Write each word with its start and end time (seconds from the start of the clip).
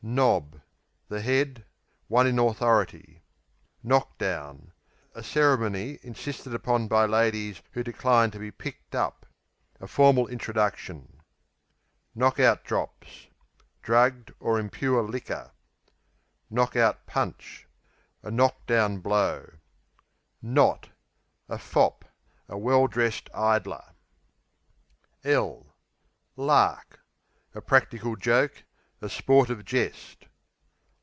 Knob 0.03 0.59
The 1.09 1.21
head; 1.21 1.63
one 2.07 2.25
in 2.25 2.39
authority. 2.39 3.21
Knock 3.83 4.17
down 4.17 4.73
A 5.13 5.21
ceremony 5.23 5.99
insisted 6.01 6.55
upon 6.55 6.87
by 6.87 7.05
ladies 7.05 7.61
who 7.73 7.83
decline 7.83 8.31
to 8.31 8.39
be 8.39 8.49
"picked 8.49 8.95
up"; 8.95 9.27
a 9.79 9.87
formal 9.87 10.27
introduction. 10.27 11.21
Knock 12.15 12.39
out 12.39 12.63
drops 12.63 13.27
Drugged 13.83 14.33
or 14.39 14.59
impure 14.59 15.03
liquor. 15.03 15.51
Knock 16.49 16.75
out 16.75 17.05
punch 17.05 17.67
A 18.23 18.31
knock 18.31 18.65
down 18.65 18.97
blow. 19.01 19.51
Knot 20.41 20.89
A 21.47 21.59
fop; 21.59 22.05
a 22.49 22.57
well 22.57 22.87
dressed 22.87 23.29
idler. 23.35 23.93
Lark 25.23 27.05
A 27.53 27.61
practical 27.61 28.15
joke; 28.15 28.63
a 29.03 29.09
sportive 29.09 29.65
jest. 29.65 30.27